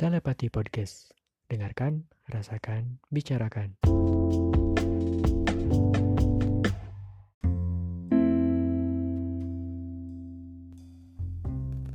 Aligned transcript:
Telepati 0.00 0.48
Podcast. 0.48 1.12
Dengarkan, 1.44 2.08
rasakan, 2.32 3.04
bicarakan. 3.12 3.76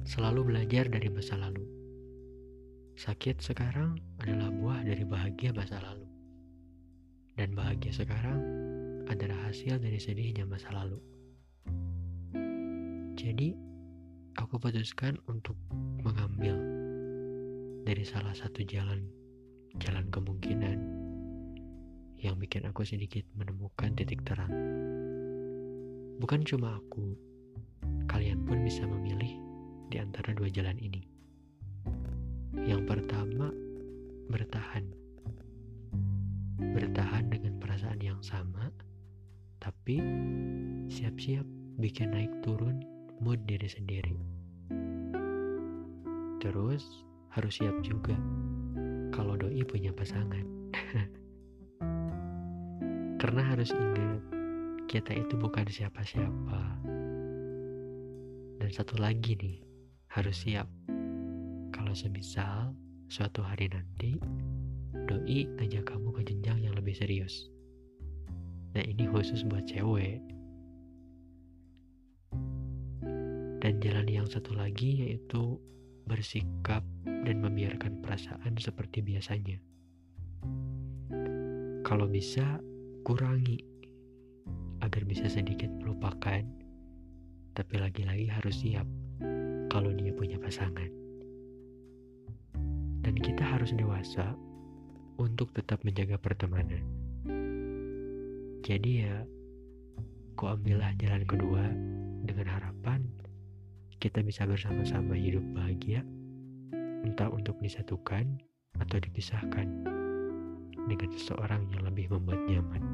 Selalu 0.05 0.41
belajar 0.45 0.85
dari 0.85 1.09
masa 1.09 1.33
lalu. 1.41 1.65
Sakit 2.93 3.41
sekarang 3.41 3.97
adalah 4.21 4.53
buah 4.53 4.85
dari 4.85 5.01
bahagia 5.01 5.49
masa 5.57 5.81
lalu. 5.81 6.05
Dan 7.33 7.57
bahagia 7.57 7.89
sekarang 7.89 8.37
adalah 9.09 9.49
hasil 9.49 9.81
dari 9.81 9.97
sedihnya 9.97 10.45
masa 10.45 10.69
lalu. 10.77 11.01
Jadi, 13.17 13.57
aku 14.37 14.61
putuskan 14.61 15.17
untuk 15.25 15.57
mengambil 16.05 16.74
dari 17.85 18.01
salah 18.01 18.33
satu 18.33 18.65
jalan 18.65 19.05
jalan 19.77 20.09
kemungkinan 20.09 20.77
yang 22.17 22.33
bikin 22.41 22.65
aku 22.65 22.81
sedikit 22.81 23.21
menemukan 23.37 23.93
titik 23.93 24.25
terang. 24.25 24.49
Bukan 26.17 26.41
cuma 26.41 26.81
aku, 26.81 27.13
kalian 28.09 28.41
pun 28.49 28.65
bisa 28.65 28.89
memilih 28.89 29.37
di 29.93 30.01
antara 30.01 30.33
dua 30.33 30.49
jalan 30.49 30.73
ini. 30.81 31.05
Yang 32.65 32.89
pertama, 32.89 33.53
bertahan. 34.33 34.89
Bertahan 36.57 37.29
dengan 37.29 37.61
perasaan 37.61 38.01
yang 38.01 38.17
sama, 38.25 38.73
tapi 39.61 40.01
siap-siap 40.89 41.45
bikin 41.77 42.17
naik 42.17 42.33
turun 42.41 42.81
mood 43.21 43.43
diri 43.45 43.69
sendiri. 43.69 44.17
Terus 46.41 47.05
harus 47.35 47.59
siap 47.59 47.75
juga 47.83 48.15
kalau 49.11 49.35
doi 49.35 49.59
punya 49.67 49.91
pasangan. 49.91 50.47
Karena 53.21 53.41
harus 53.43 53.75
ingat 53.75 54.23
kita 54.87 55.11
itu 55.11 55.35
bukan 55.35 55.67
siapa-siapa. 55.67 56.61
Dan 58.55 58.69
satu 58.71 58.95
lagi 58.95 59.35
nih, 59.35 59.59
harus 60.15 60.47
siap. 60.47 60.71
Kalau 61.75 61.91
semisal 61.91 62.71
suatu 63.11 63.43
hari 63.43 63.67
nanti 63.67 64.15
doi 65.11 65.43
ngajak 65.59 65.91
kamu 65.91 66.15
ke 66.15 66.21
jenjang 66.31 66.63
yang 66.63 66.75
lebih 66.79 66.95
serius. 66.95 67.51
Nah 68.79 68.83
ini 68.87 69.11
khusus 69.11 69.43
buat 69.43 69.67
cewek. 69.67 70.23
Dan 73.59 73.81
jalan 73.83 74.07
yang 74.07 74.27
satu 74.29 74.55
lagi 74.55 75.03
yaitu 75.03 75.59
bersikap 76.05 76.85
dan 77.05 77.41
membiarkan 77.41 78.01
perasaan 78.05 78.53
seperti 78.61 79.01
biasanya. 79.01 79.57
Kalau 81.85 82.09
bisa, 82.09 82.61
kurangi 83.05 83.61
agar 84.81 85.05
bisa 85.05 85.29
sedikit 85.29 85.69
melupakan, 85.81 86.41
tapi 87.53 87.75
lagi-lagi 87.77 88.29
harus 88.29 88.61
siap 88.61 88.85
kalau 89.69 89.93
dia 89.93 90.13
punya 90.13 90.37
pasangan. 90.41 90.89
Dan 93.05 93.15
kita 93.21 93.45
harus 93.45 93.69
dewasa 93.73 94.33
untuk 95.21 95.53
tetap 95.53 95.81
menjaga 95.85 96.17
pertemanan. 96.17 96.81
Jadi 98.65 99.05
ya, 99.05 99.21
ku 100.33 100.49
ambillah 100.49 100.89
jalan 100.97 101.23
kedua 101.29 101.69
dengan 102.25 102.49
harapan 102.49 103.05
kita 104.05 104.21
bisa 104.21 104.45
bersama-sama 104.45 105.17
hidup 105.17 105.41
bahagia, 105.57 106.05
entah 107.01 107.25
untuk 107.25 107.57
disatukan 107.57 108.37
atau 108.77 109.01
dipisahkan 109.01 109.65
dengan 110.85 111.09
seseorang 111.17 111.65
yang 111.73 111.89
lebih 111.89 112.13
membuat 112.13 112.37
nyaman. 112.45 112.85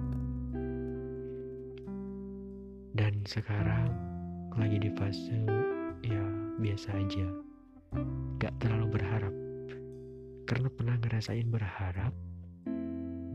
Dan 2.96 3.28
sekarang 3.28 3.92
lagi 4.56 4.80
di 4.80 4.88
fase 4.96 5.36
ya 6.00 6.24
biasa 6.64 6.96
aja, 6.96 7.28
gak 8.40 8.56
terlalu 8.64 8.96
berharap, 8.96 9.36
karena 10.48 10.72
pernah 10.72 10.96
ngerasain 10.96 11.52
berharap 11.52 12.16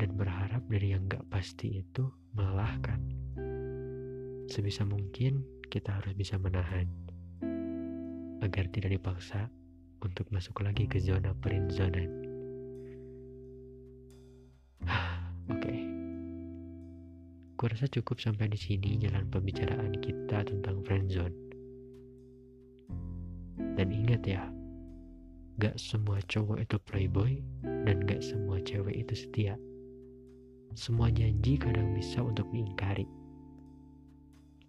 dan 0.00 0.10
berharap 0.16 0.64
dari 0.72 0.96
yang 0.96 1.04
gak 1.12 1.28
pasti 1.28 1.84
itu 1.84 2.08
melelahkan. 2.32 3.04
Sebisa 4.48 4.88
mungkin 4.88 5.44
kita 5.68 6.00
harus 6.00 6.16
bisa 6.16 6.40
menahan 6.40 6.88
agar 8.46 8.70
tidak 8.70 8.94
dipaksa 8.94 9.50
untuk 9.98 10.30
masuk 10.30 10.62
lagi 10.62 10.86
ke 10.86 11.02
zona 11.02 11.34
perinzonan. 11.42 12.06
Oke. 15.50 15.58
Okay. 15.58 15.80
Kurasa 17.58 17.90
cukup 17.90 18.22
sampai 18.22 18.46
di 18.52 18.58
sini 18.60 19.02
jalan 19.02 19.26
pembicaraan 19.26 19.98
kita 19.98 20.46
tentang 20.46 20.84
friendzone. 20.86 21.34
Dan 23.76 23.88
ingat 23.90 24.22
ya, 24.28 24.44
gak 25.58 25.74
semua 25.80 26.20
cowok 26.30 26.62
itu 26.62 26.76
playboy 26.86 27.40
dan 27.64 28.04
gak 28.04 28.22
semua 28.22 28.62
cewek 28.62 28.94
itu 28.94 29.16
setia. 29.16 29.56
Semua 30.76 31.08
janji 31.08 31.56
kadang 31.56 31.96
bisa 31.96 32.20
untuk 32.20 32.46
diingkari. 32.52 33.08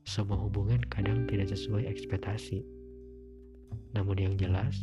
Semua 0.08 0.40
hubungan 0.40 0.80
kadang 0.88 1.28
tidak 1.28 1.52
sesuai 1.52 1.84
ekspektasi 1.92 2.64
namun 3.96 4.18
yang 4.20 4.36
jelas, 4.38 4.78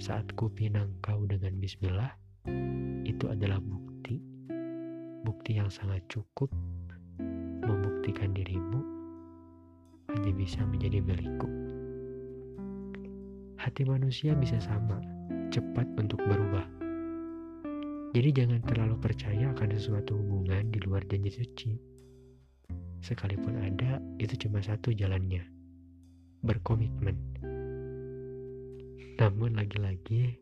saat 0.00 0.24
ku 0.38 0.48
pinang 0.48 0.88
kau 1.04 1.28
dengan 1.28 1.52
bismillah, 1.60 2.16
itu 3.04 3.28
adalah 3.28 3.60
bukti, 3.60 4.16
bukti 5.26 5.60
yang 5.60 5.68
sangat 5.68 6.00
cukup 6.08 6.48
membuktikan 7.60 8.32
dirimu 8.32 8.80
hanya 10.10 10.32
bisa 10.34 10.64
menjadi 10.66 11.04
milikku. 11.04 11.48
Hati 13.60 13.84
manusia 13.84 14.32
bisa 14.34 14.56
sama, 14.58 14.98
cepat 15.52 15.86
untuk 16.00 16.18
berubah. 16.24 16.64
Jadi 18.10 18.28
jangan 18.34 18.58
terlalu 18.66 18.96
percaya 18.98 19.52
akan 19.54 19.68
sesuatu 19.70 20.18
hubungan 20.18 20.72
di 20.72 20.82
luar 20.82 21.06
janji 21.06 21.30
suci. 21.30 21.78
Sekalipun 23.04 23.60
ada, 23.60 24.02
itu 24.18 24.48
cuma 24.48 24.58
satu 24.58 24.90
jalannya. 24.90 25.46
Berkomitmen. 26.42 27.14
Namun 29.20 29.52
lagi-lagi 29.52 30.32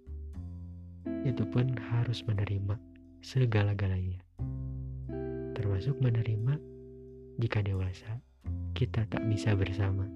itu 1.27 1.43
pun 1.51 1.67
harus 1.91 2.23
menerima 2.23 2.79
segala-galanya. 3.27 4.23
Termasuk 5.59 5.99
menerima 5.99 6.55
jika 7.43 7.59
dewasa 7.67 8.23
kita 8.79 9.03
tak 9.11 9.27
bisa 9.27 9.59
bersama. 9.59 10.07